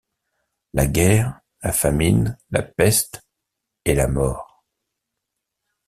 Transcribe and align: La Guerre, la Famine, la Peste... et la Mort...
La 0.73 0.87
Guerre, 0.87 1.41
la 1.61 1.71
Famine, 1.71 2.35
la 2.49 2.63
Peste... 2.63 3.21
et 3.85 3.93
la 3.93 4.07
Mort... 4.07 4.65